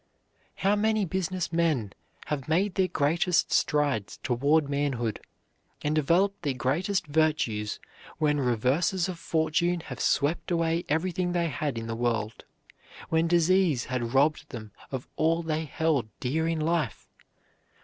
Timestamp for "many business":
0.75-1.53